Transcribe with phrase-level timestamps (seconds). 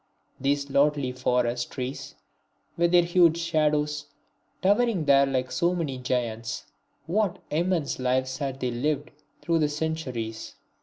[0.39, 2.15] These lordly forest trees,
[2.75, 4.07] with their huge shadows,
[4.63, 6.65] towering there like so many giants
[7.05, 9.11] what immense lives had they lived
[9.43, 10.55] through the centuries!